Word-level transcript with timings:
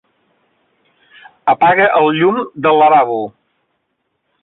Apaga 1.53 1.91
el 2.01 2.11
llum 2.23 2.43
del 2.67 2.83
lavabo. 2.85 3.23